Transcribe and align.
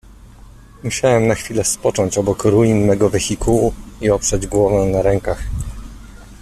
"Musiałem 0.83 1.27
na 1.27 1.35
chwilę 1.35 1.63
spocząć 1.63 2.17
obok 2.17 2.43
ruin 2.45 2.85
mego 2.87 3.09
wehikułu 3.09 3.73
i 4.01 4.09
oprzeć 4.09 4.47
głowę 4.47 4.91
na 4.91 5.01
rękach." 5.01 5.43